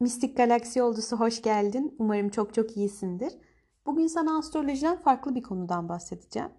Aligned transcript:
Mistik 0.00 0.36
Galaksi 0.36 0.78
Yolcusu 0.78 1.16
hoş 1.16 1.42
geldin. 1.42 1.96
Umarım 1.98 2.28
çok 2.28 2.54
çok 2.54 2.76
iyisindir. 2.76 3.32
Bugün 3.86 4.06
sana 4.06 4.38
astrolojiden 4.38 4.96
farklı 4.96 5.34
bir 5.34 5.42
konudan 5.42 5.88
bahsedeceğim. 5.88 6.50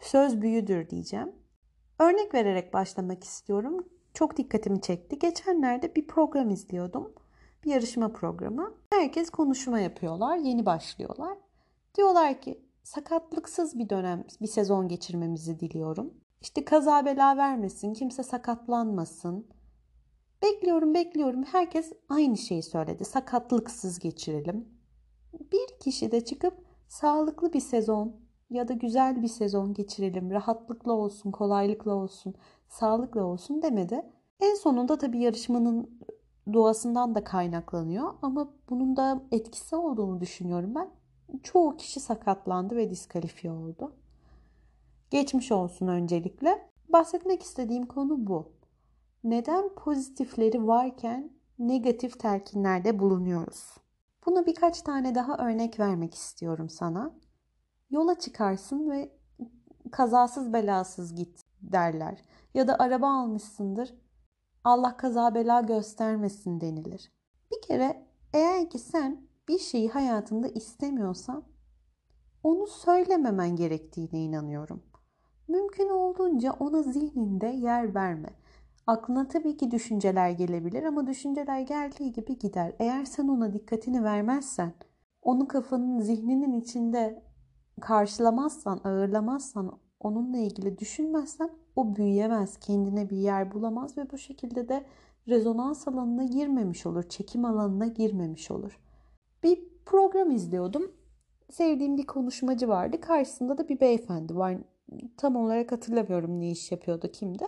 Söz 0.00 0.40
büyüdür 0.40 0.90
diyeceğim. 0.90 1.32
Örnek 1.98 2.34
vererek 2.34 2.74
başlamak 2.74 3.24
istiyorum. 3.24 3.88
Çok 4.14 4.36
dikkatimi 4.36 4.80
çekti. 4.80 5.18
Geçenlerde 5.18 5.94
bir 5.94 6.06
program 6.06 6.50
izliyordum. 6.50 7.12
Bir 7.64 7.70
yarışma 7.70 8.12
programı. 8.12 8.74
Herkes 8.90 9.30
konuşma 9.30 9.80
yapıyorlar. 9.80 10.36
Yeni 10.36 10.66
başlıyorlar. 10.66 11.38
Diyorlar 11.94 12.40
ki 12.40 12.64
sakatlıksız 12.82 13.78
bir 13.78 13.88
dönem, 13.88 14.24
bir 14.40 14.46
sezon 14.46 14.88
geçirmemizi 14.88 15.60
diliyorum. 15.60 16.14
İşte 16.40 16.64
kaza 16.64 17.04
bela 17.04 17.36
vermesin, 17.36 17.94
kimse 17.94 18.22
sakatlanmasın 18.22 19.46
Bekliyorum 20.42 20.94
bekliyorum. 20.94 21.42
Herkes 21.44 21.92
aynı 22.08 22.36
şeyi 22.36 22.62
söyledi. 22.62 23.04
Sakatlıksız 23.04 23.98
geçirelim. 23.98 24.68
Bir 25.52 25.78
kişi 25.80 26.12
de 26.12 26.24
çıkıp 26.24 26.54
sağlıklı 26.88 27.52
bir 27.52 27.60
sezon 27.60 28.16
ya 28.50 28.68
da 28.68 28.72
güzel 28.72 29.22
bir 29.22 29.28
sezon 29.28 29.74
geçirelim. 29.74 30.30
Rahatlıkla 30.30 30.92
olsun, 30.92 31.30
kolaylıkla 31.30 31.94
olsun, 31.94 32.34
sağlıkla 32.68 33.24
olsun 33.24 33.62
demedi. 33.62 34.02
En 34.40 34.54
sonunda 34.54 34.98
tabii 34.98 35.18
yarışmanın 35.18 36.00
doğasından 36.52 37.14
da 37.14 37.24
kaynaklanıyor 37.24 38.14
ama 38.22 38.54
bunun 38.70 38.96
da 38.96 39.22
etkisi 39.32 39.76
olduğunu 39.76 40.20
düşünüyorum 40.20 40.74
ben. 40.74 40.90
Çoğu 41.42 41.76
kişi 41.76 42.00
sakatlandı 42.00 42.76
ve 42.76 42.90
diskalifiye 42.90 43.52
oldu. 43.52 43.92
Geçmiş 45.10 45.52
olsun 45.52 45.88
öncelikle. 45.88 46.68
Bahsetmek 46.88 47.42
istediğim 47.42 47.86
konu 47.86 48.26
bu 48.26 48.52
neden 49.24 49.74
pozitifleri 49.74 50.66
varken 50.66 51.30
negatif 51.58 52.20
telkinlerde 52.20 52.98
bulunuyoruz? 52.98 53.76
Buna 54.26 54.46
birkaç 54.46 54.82
tane 54.82 55.14
daha 55.14 55.36
örnek 55.36 55.80
vermek 55.80 56.14
istiyorum 56.14 56.68
sana. 56.68 57.14
Yola 57.90 58.18
çıkarsın 58.18 58.90
ve 58.90 59.12
kazasız 59.92 60.52
belasız 60.52 61.14
git 61.14 61.42
derler. 61.60 62.24
Ya 62.54 62.68
da 62.68 62.76
araba 62.78 63.08
almışsındır. 63.08 63.94
Allah 64.64 64.96
kaza 64.96 65.34
bela 65.34 65.60
göstermesin 65.60 66.60
denilir. 66.60 67.12
Bir 67.52 67.62
kere 67.62 68.06
eğer 68.32 68.70
ki 68.70 68.78
sen 68.78 69.26
bir 69.48 69.58
şeyi 69.58 69.88
hayatında 69.88 70.48
istemiyorsan 70.48 71.44
onu 72.42 72.66
söylememen 72.66 73.56
gerektiğine 73.56 74.24
inanıyorum. 74.24 74.82
Mümkün 75.48 75.88
olduğunca 75.88 76.52
ona 76.52 76.82
zihninde 76.82 77.46
yer 77.46 77.94
verme. 77.94 78.41
Aklına 78.86 79.28
tabii 79.28 79.56
ki 79.56 79.70
düşünceler 79.70 80.30
gelebilir 80.30 80.82
ama 80.82 81.06
düşünceler 81.06 81.60
geldiği 81.60 82.12
gibi 82.12 82.38
gider. 82.38 82.72
Eğer 82.78 83.04
sen 83.04 83.28
ona 83.28 83.52
dikkatini 83.52 84.04
vermezsen, 84.04 84.74
onu 85.22 85.48
kafanın, 85.48 85.98
zihninin 85.98 86.52
içinde 86.60 87.22
karşılamazsan, 87.80 88.80
ağırlamazsan, 88.84 89.78
onunla 90.00 90.38
ilgili 90.38 90.78
düşünmezsen 90.78 91.50
o 91.76 91.96
büyüyemez, 91.96 92.58
kendine 92.58 93.10
bir 93.10 93.16
yer 93.16 93.52
bulamaz 93.52 93.98
ve 93.98 94.10
bu 94.10 94.18
şekilde 94.18 94.68
de 94.68 94.84
rezonans 95.28 95.88
alanına 95.88 96.24
girmemiş 96.24 96.86
olur, 96.86 97.02
çekim 97.02 97.44
alanına 97.44 97.86
girmemiş 97.86 98.50
olur. 98.50 98.80
Bir 99.42 99.68
program 99.86 100.30
izliyordum. 100.30 100.92
Sevdiğim 101.50 101.96
bir 101.96 102.06
konuşmacı 102.06 102.68
vardı. 102.68 103.00
Karşısında 103.00 103.58
da 103.58 103.68
bir 103.68 103.80
beyefendi 103.80 104.36
var. 104.36 104.56
Tam 105.16 105.36
olarak 105.36 105.72
hatırlamıyorum 105.72 106.40
ne 106.40 106.50
iş 106.50 106.72
yapıyordu, 106.72 107.10
kimdi 107.12 107.44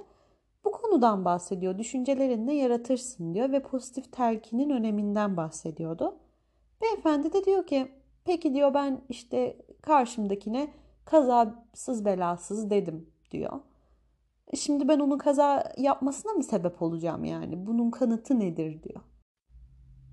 konudan 0.94 1.24
bahsediyor. 1.24 1.78
Düşüncelerinle 1.78 2.54
yaratırsın 2.54 3.34
diyor 3.34 3.52
ve 3.52 3.62
pozitif 3.62 4.12
telkinin 4.12 4.70
öneminden 4.70 5.36
bahsediyordu. 5.36 6.16
Beyefendi 6.82 7.32
de 7.32 7.44
diyor 7.44 7.66
ki 7.66 7.92
peki 8.24 8.54
diyor 8.54 8.74
ben 8.74 9.00
işte 9.08 9.56
karşımdakine 9.82 10.72
kazasız 11.04 12.04
belasız 12.04 12.70
dedim 12.70 13.10
diyor. 13.30 13.60
E 14.52 14.56
şimdi 14.56 14.88
ben 14.88 14.98
onun 14.98 15.18
kaza 15.18 15.72
yapmasına 15.78 16.32
mı 16.32 16.42
sebep 16.42 16.82
olacağım 16.82 17.24
yani? 17.24 17.66
Bunun 17.66 17.90
kanıtı 17.90 18.40
nedir 18.40 18.82
diyor. 18.82 19.00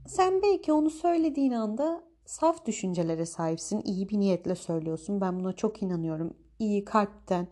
Sen 0.08 0.42
belki 0.42 0.74
onu 0.74 0.90
söylediğin 0.90 1.52
anda 1.52 2.04
saf 2.26 2.66
düşüncelere 2.66 3.26
sahipsin. 3.26 3.82
iyi 3.86 4.10
bir 4.10 4.20
niyetle 4.20 4.56
söylüyorsun. 4.56 5.22
Ben 5.22 5.40
buna 5.40 5.54
çok 5.54 5.84
inanıyorum. 5.84 6.34
İyi 6.60 6.86
kalpten 6.86 7.48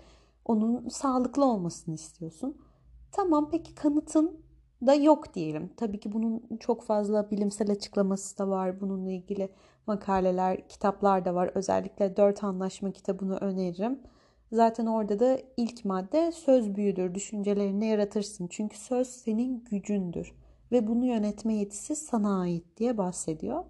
onun 0.45 0.89
sağlıklı 0.89 1.45
olmasını 1.45 1.95
istiyorsun. 1.95 2.68
Tamam 3.11 3.49
peki 3.51 3.75
kanıtın 3.75 4.41
da 4.85 4.93
yok 4.93 5.33
diyelim. 5.33 5.69
Tabii 5.77 5.99
ki 5.99 6.11
bunun 6.11 6.57
çok 6.59 6.83
fazla 6.83 7.31
bilimsel 7.31 7.71
açıklaması 7.71 8.37
da 8.37 8.49
var. 8.49 8.81
Bununla 8.81 9.11
ilgili 9.11 9.49
makaleler, 9.87 10.67
kitaplar 10.67 11.25
da 11.25 11.35
var. 11.35 11.51
Özellikle 11.55 12.17
dört 12.17 12.43
anlaşma 12.43 12.91
kitabını 12.91 13.37
öneririm. 13.37 13.99
Zaten 14.51 14.85
orada 14.85 15.19
da 15.19 15.39
ilk 15.57 15.85
madde 15.85 16.31
söz 16.31 16.75
büyüdür, 16.75 17.15
düşüncelerini 17.15 17.85
yaratırsın. 17.85 18.47
Çünkü 18.47 18.77
söz 18.77 19.07
senin 19.07 19.63
gücündür 19.63 20.33
ve 20.71 20.87
bunu 20.87 21.05
yönetme 21.05 21.53
yetisi 21.53 21.95
sana 21.95 22.39
ait 22.39 22.77
diye 22.77 22.97
bahsediyor. 22.97 23.63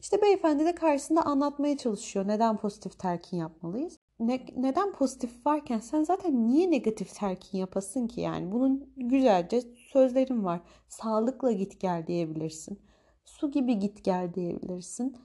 İşte 0.00 0.22
beyefendi 0.22 0.64
de 0.64 0.74
karşısında 0.74 1.22
anlatmaya 1.22 1.76
çalışıyor 1.76 2.28
neden 2.28 2.56
pozitif 2.56 2.98
telkin 2.98 3.36
yapmalıyız 3.36 3.98
ne, 4.20 4.46
neden 4.56 4.92
pozitif 4.92 5.46
varken 5.46 5.78
sen 5.78 6.02
zaten 6.02 6.48
niye 6.48 6.70
negatif 6.70 7.14
telkin 7.14 7.58
yapasın 7.58 8.06
ki 8.06 8.20
yani? 8.20 8.52
Bunun 8.52 8.92
güzelce 8.96 9.60
sözlerin 9.60 10.44
var. 10.44 10.60
Sağlıkla 10.88 11.52
git 11.52 11.80
gel 11.80 12.06
diyebilirsin. 12.06 12.80
Su 13.24 13.50
gibi 13.50 13.78
git 13.78 14.04
gel 14.04 14.34
diyebilirsin. 14.34 15.16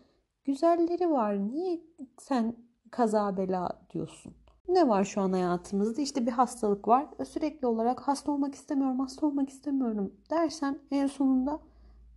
Güzelleri 0.45 1.11
var. 1.11 1.37
Niye 1.51 1.81
sen 2.19 2.55
kaza 2.91 3.37
bela 3.37 3.69
diyorsun? 3.93 4.33
Ne 4.67 4.87
var 4.87 5.03
şu 5.03 5.21
an 5.21 5.31
hayatımızda? 5.31 6.01
İşte 6.01 6.25
bir 6.25 6.31
hastalık 6.31 6.87
var. 6.87 7.07
Sürekli 7.27 7.67
olarak 7.67 7.99
hasta 7.99 8.31
olmak 8.31 8.55
istemiyorum, 8.55 8.99
hasta 8.99 9.27
olmak 9.27 9.49
istemiyorum 9.49 10.13
dersen 10.29 10.79
en 10.91 11.07
sonunda 11.07 11.59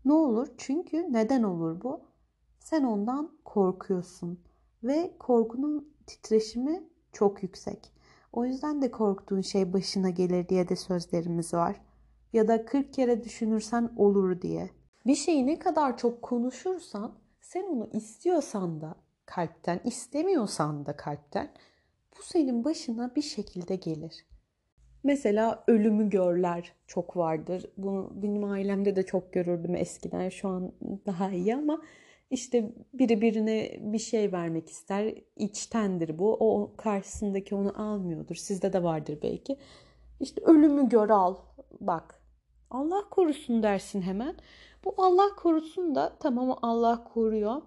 ne 0.04 0.12
olur? 0.12 0.48
Çünkü 0.58 1.12
neden 1.12 1.42
olur 1.42 1.82
bu? 1.82 2.00
Sen 2.74 2.84
ondan 2.84 3.30
korkuyorsun 3.44 4.40
ve 4.84 5.10
korkunun 5.18 5.94
titreşimi 6.06 6.84
çok 7.12 7.42
yüksek. 7.42 7.92
O 8.32 8.44
yüzden 8.44 8.82
de 8.82 8.90
korktuğun 8.90 9.40
şey 9.40 9.72
başına 9.72 10.10
gelir 10.10 10.48
diye 10.48 10.68
de 10.68 10.76
sözlerimiz 10.76 11.54
var. 11.54 11.80
Ya 12.32 12.48
da 12.48 12.64
40 12.64 12.92
kere 12.92 13.24
düşünürsen 13.24 13.90
olur 13.96 14.40
diye. 14.40 14.70
Bir 15.06 15.14
şeyi 15.14 15.46
ne 15.46 15.58
kadar 15.58 15.98
çok 15.98 16.22
konuşursan 16.22 17.14
sen 17.40 17.62
onu 17.62 17.88
istiyorsan 17.92 18.80
da 18.80 18.94
kalpten, 19.26 19.80
istemiyorsan 19.84 20.86
da 20.86 20.96
kalpten 20.96 21.52
bu 22.18 22.22
senin 22.22 22.64
başına 22.64 23.14
bir 23.16 23.22
şekilde 23.22 23.76
gelir. 23.76 24.26
Mesela 25.04 25.64
ölümü 25.66 26.10
görler 26.10 26.72
çok 26.86 27.16
vardır. 27.16 27.70
Bunu 27.76 28.12
benim 28.14 28.44
ailemde 28.44 28.96
de 28.96 29.02
çok 29.02 29.32
görürdüm 29.32 29.76
eskiden. 29.76 30.28
Şu 30.28 30.48
an 30.48 30.72
daha 31.06 31.30
iyi 31.30 31.56
ama 31.56 31.80
işte 32.34 32.72
biri 32.92 33.20
birine 33.20 33.76
bir 33.80 33.98
şey 33.98 34.32
vermek 34.32 34.68
ister. 34.68 35.14
İçtendir 35.36 36.18
bu. 36.18 36.36
O 36.40 36.72
karşısındaki 36.76 37.54
onu 37.54 37.82
almıyordur. 37.82 38.34
Sizde 38.34 38.72
de 38.72 38.82
vardır 38.82 39.18
belki. 39.22 39.56
İşte 40.20 40.42
ölümü 40.44 40.88
gör 40.88 41.10
al. 41.10 41.36
Bak. 41.80 42.20
Allah 42.70 43.08
korusun 43.10 43.62
dersin 43.62 44.02
hemen. 44.02 44.36
Bu 44.84 44.94
Allah 44.96 45.28
korusun 45.36 45.94
da 45.94 46.16
tamam 46.20 46.58
Allah 46.62 47.04
koruyor. 47.04 47.62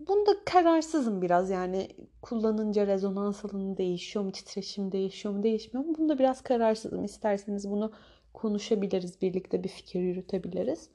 Bunda 0.00 0.44
kararsızım 0.44 1.22
biraz 1.22 1.50
yani 1.50 1.88
kullanınca 2.22 2.86
rezonans 2.86 3.44
alanı 3.44 3.76
değişiyor 3.76 4.24
mu, 4.24 4.32
titreşim 4.32 4.92
değişiyor 4.92 5.34
mu, 5.34 5.42
değişmiyor 5.42 5.86
mu? 5.86 5.94
Bunda 5.98 6.18
biraz 6.18 6.42
kararsızım. 6.42 7.04
İsterseniz 7.04 7.70
bunu 7.70 7.92
konuşabiliriz, 8.34 9.22
birlikte 9.22 9.64
bir 9.64 9.68
fikir 9.68 10.00
yürütebiliriz. 10.00 10.88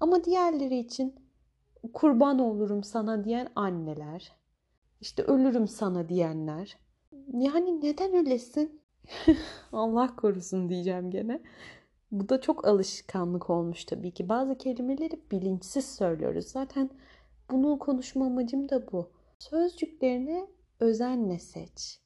Ama 0.00 0.24
diğerleri 0.24 0.78
için 0.78 1.14
kurban 1.94 2.38
olurum 2.38 2.84
sana 2.84 3.24
diyen 3.24 3.48
anneler, 3.54 4.32
işte 5.00 5.22
ölürüm 5.22 5.68
sana 5.68 6.08
diyenler. 6.08 6.78
Yani 7.32 7.80
neden 7.82 8.14
öylesin? 8.14 8.80
Allah 9.72 10.16
korusun 10.16 10.68
diyeceğim 10.68 11.10
gene. 11.10 11.40
Bu 12.12 12.28
da 12.28 12.40
çok 12.40 12.66
alışkanlık 12.68 13.50
olmuş 13.50 13.84
tabii 13.84 14.10
ki. 14.10 14.28
Bazı 14.28 14.58
kelimeleri 14.58 15.20
bilinçsiz 15.30 15.94
söylüyoruz. 15.94 16.46
Zaten 16.46 16.90
bunu 17.50 17.78
konuşma 17.78 18.26
amacım 18.26 18.68
da 18.68 18.92
bu. 18.92 19.10
Sözcüklerini 19.38 20.46
özenle 20.80 21.38
seç. 21.38 22.00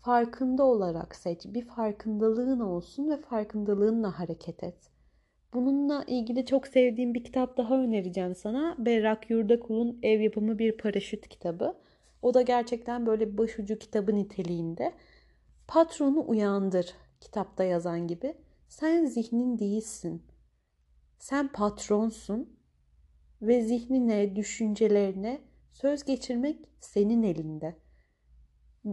Farkında 0.00 0.64
olarak 0.64 1.14
seç. 1.16 1.46
Bir 1.46 1.66
farkındalığın 1.66 2.60
olsun 2.60 3.10
ve 3.10 3.16
farkındalığınla 3.20 4.18
hareket 4.18 4.64
et. 4.64 4.91
Bununla 5.52 6.04
ilgili 6.06 6.46
çok 6.46 6.66
sevdiğim 6.66 7.14
bir 7.14 7.24
kitap 7.24 7.56
daha 7.56 7.82
önereceğim 7.82 8.34
sana. 8.34 8.76
Berrak 8.78 9.30
Yurdakul'un 9.30 9.98
ev 10.02 10.20
yapımı 10.20 10.58
bir 10.58 10.76
paraşüt 10.76 11.28
kitabı. 11.28 11.76
O 12.22 12.34
da 12.34 12.42
gerçekten 12.42 13.06
böyle 13.06 13.38
başucu 13.38 13.78
kitabı 13.78 14.14
niteliğinde. 14.14 14.92
Patronu 15.68 16.24
uyandır 16.28 16.94
kitapta 17.20 17.64
yazan 17.64 18.06
gibi. 18.08 18.34
Sen 18.68 19.06
zihnin 19.06 19.58
değilsin. 19.58 20.22
Sen 21.18 21.48
patronsun 21.48 22.56
ve 23.42 23.62
zihnine, 23.62 24.36
düşüncelerine 24.36 25.40
söz 25.72 26.04
geçirmek 26.04 26.58
senin 26.80 27.22
elinde. 27.22 27.76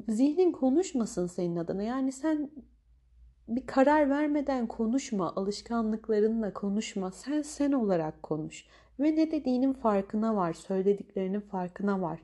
Zihnin 0.08 0.52
konuşmasın 0.52 1.28
senin 1.28 1.56
adına. 1.56 1.84
Yani 1.84 2.12
sen 2.12 2.52
bir 3.50 3.68
karar 3.68 4.10
vermeden 4.10 4.68
konuşma, 4.68 5.36
alışkanlıklarınla 5.36 6.54
konuşma. 6.54 7.12
Sen 7.12 7.42
sen 7.42 7.72
olarak 7.72 8.24
konuş 8.24 8.66
ve 9.00 9.16
ne 9.16 9.32
dediğinin 9.32 9.74
farkına 9.74 10.36
var, 10.36 10.54
söylediklerinin 10.54 11.40
farkına 11.40 12.02
var. 12.02 12.20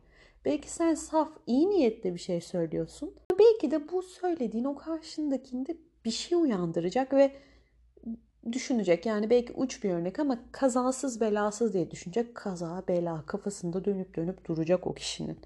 Belki 0.46 0.72
sen 0.72 0.94
saf, 0.94 1.30
iyi 1.48 1.70
niyetli 1.70 2.14
bir 2.14 2.20
şey 2.20 2.42
söylüyorsun. 2.42 3.14
Belki 3.40 3.72
de 3.72 3.92
bu 3.92 4.02
söylediğin 4.02 4.64
o 4.64 4.76
karşındakinde 4.76 5.78
bir 6.06 6.12
şey 6.12 6.38
uyandıracak 6.38 7.14
ve 7.14 7.32
düşünecek. 8.52 9.06
Yani 9.06 9.30
belki 9.30 9.54
uç 9.54 9.84
bir 9.84 9.90
örnek 9.90 10.20
ama 10.20 10.40
kazasız 10.52 11.22
belasız 11.22 11.74
diye 11.74 11.92
düşünecek. 11.92 12.36
Kaza, 12.36 12.84
bela 12.88 13.26
kafasında 13.26 13.86
dönüp 13.86 14.16
dönüp 14.16 14.46
duracak 14.46 14.88
o 14.88 14.94
kişinin. 14.94 15.38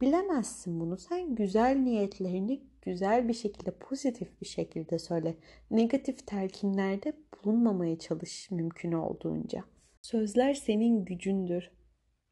Bilemezsin 0.00 0.80
bunu. 0.80 0.96
Sen 0.96 1.34
güzel 1.34 1.76
niyetlerini 1.76 2.60
güzel 2.84 3.28
bir 3.28 3.34
şekilde, 3.34 3.70
pozitif 3.70 4.40
bir 4.40 4.46
şekilde 4.46 4.98
söyle. 4.98 5.36
Negatif 5.70 6.26
telkinlerde 6.26 7.12
bulunmamaya 7.44 7.98
çalış 7.98 8.50
mümkün 8.50 8.92
olduğunca. 8.92 9.64
Sözler 10.02 10.54
senin 10.54 11.04
gücündür 11.04 11.70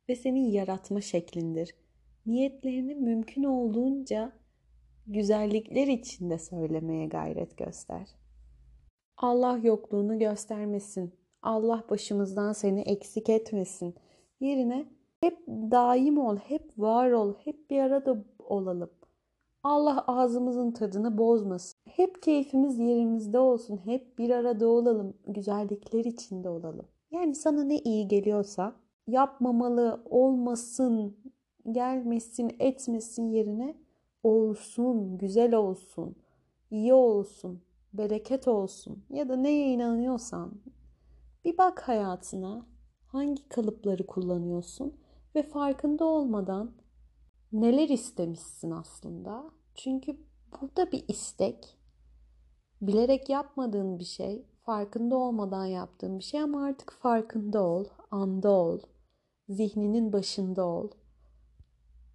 ve 0.08 0.16
senin 0.16 0.50
yaratma 0.50 1.00
şeklindir. 1.00 1.74
Niyetlerini 2.26 2.94
mümkün 2.94 3.44
olduğunca 3.44 4.32
güzellikler 5.06 5.86
içinde 5.86 6.38
söylemeye 6.38 7.06
gayret 7.06 7.58
göster. 7.58 8.08
Allah 9.16 9.58
yokluğunu 9.62 10.18
göstermesin. 10.18 11.14
Allah 11.42 11.84
başımızdan 11.90 12.52
seni 12.52 12.80
eksik 12.80 13.28
etmesin. 13.28 13.94
Yerine 14.40 14.86
hep 15.20 15.38
daim 15.48 16.18
ol, 16.18 16.36
hep 16.36 16.78
var 16.78 17.10
ol, 17.10 17.34
hep 17.44 17.70
bir 17.70 17.78
arada 17.78 18.24
olalım. 18.38 18.90
Allah 19.64 20.04
ağzımızın 20.06 20.70
tadını 20.70 21.18
bozmasın. 21.18 21.78
Hep 21.84 22.22
keyfimiz 22.22 22.78
yerimizde 22.78 23.38
olsun. 23.38 23.80
Hep 23.84 24.18
bir 24.18 24.30
arada 24.30 24.68
olalım. 24.68 25.14
Güzellikler 25.26 26.04
içinde 26.04 26.48
olalım. 26.48 26.86
Yani 27.10 27.34
sana 27.34 27.64
ne 27.64 27.78
iyi 27.78 28.08
geliyorsa 28.08 28.74
yapmamalı, 29.06 30.02
olmasın, 30.10 31.16
gelmesin, 31.72 32.56
etmesin 32.58 33.30
yerine 33.30 33.76
olsun, 34.22 35.18
güzel 35.18 35.54
olsun, 35.54 36.16
iyi 36.70 36.94
olsun, 36.94 37.62
bereket 37.92 38.48
olsun 38.48 39.04
ya 39.10 39.28
da 39.28 39.36
neye 39.36 39.72
inanıyorsan 39.72 40.52
bir 41.44 41.58
bak 41.58 41.88
hayatına 41.88 42.66
hangi 43.06 43.48
kalıpları 43.48 44.06
kullanıyorsun 44.06 44.96
ve 45.34 45.42
farkında 45.42 46.04
olmadan 46.04 46.70
neler 47.52 47.88
istemişsin 47.88 48.70
aslında. 48.70 49.44
Çünkü 49.74 50.16
burada 50.60 50.92
bir 50.92 51.04
istek, 51.08 51.78
bilerek 52.82 53.28
yapmadığın 53.28 53.98
bir 53.98 54.04
şey, 54.04 54.46
farkında 54.62 55.16
olmadan 55.16 55.64
yaptığın 55.64 56.18
bir 56.18 56.24
şey 56.24 56.40
ama 56.40 56.64
artık 56.64 56.92
farkında 56.92 57.62
ol, 57.62 57.84
anda 58.10 58.50
ol, 58.50 58.78
zihninin 59.48 60.12
başında 60.12 60.66
ol. 60.66 60.90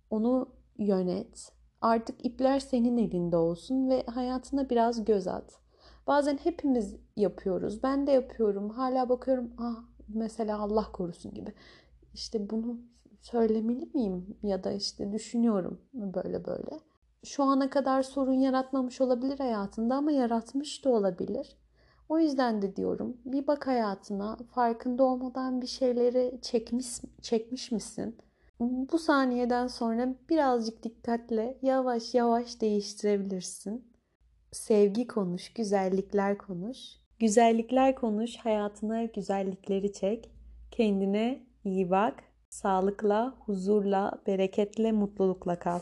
Onu 0.09 0.49
yönet. 0.77 1.51
Artık 1.81 2.25
ipler 2.25 2.59
senin 2.59 2.97
elinde 2.97 3.37
olsun 3.37 3.89
ve 3.89 4.03
hayatına 4.03 4.69
biraz 4.69 5.05
göz 5.05 5.27
at. 5.27 5.59
Bazen 6.07 6.37
hepimiz 6.43 6.95
yapıyoruz. 7.15 7.83
Ben 7.83 8.07
de 8.07 8.11
yapıyorum. 8.11 8.69
Hala 8.69 9.09
bakıyorum. 9.09 9.53
Ah 9.57 9.83
mesela 10.07 10.59
Allah 10.59 10.91
korusun 10.91 11.33
gibi. 11.33 11.53
İşte 12.13 12.49
bunu 12.49 12.77
söylemeli 13.31 13.89
miyim? 13.93 14.37
Ya 14.43 14.63
da 14.63 14.71
işte 14.71 15.11
düşünüyorum 15.11 15.81
böyle 15.93 16.45
böyle. 16.45 16.79
Şu 17.23 17.43
ana 17.43 17.69
kadar 17.69 18.03
sorun 18.03 18.33
yaratmamış 18.33 19.01
olabilir 19.01 19.39
hayatında 19.39 19.95
ama 19.95 20.11
yaratmış 20.11 20.85
da 20.85 20.89
olabilir. 20.89 21.57
O 22.09 22.19
yüzden 22.19 22.61
de 22.61 22.75
diyorum 22.75 23.17
bir 23.25 23.47
bak 23.47 23.67
hayatına 23.67 24.37
farkında 24.51 25.03
olmadan 25.03 25.61
bir 25.61 25.67
şeyleri 25.67 26.39
çekmiş, 26.41 26.87
çekmiş 27.21 27.71
misin? 27.71 28.17
Bu 28.59 28.99
saniyeden 28.99 29.67
sonra 29.67 30.15
birazcık 30.29 30.83
dikkatle 30.83 31.57
yavaş 31.61 32.13
yavaş 32.13 32.61
değiştirebilirsin. 32.61 33.87
Sevgi 34.51 35.07
konuş, 35.07 35.53
güzellikler 35.53 36.37
konuş. 36.37 36.77
Güzellikler 37.19 37.95
konuş, 37.95 38.37
hayatına 38.37 39.03
güzellikleri 39.03 39.93
çek. 39.93 40.31
Kendine 40.71 41.47
iyi 41.65 41.89
bak. 41.89 42.26
Sağlıkla, 42.49 43.35
huzurla, 43.45 44.11
bereketle, 44.27 44.91
mutlulukla 44.91 45.59
kal. 45.59 45.79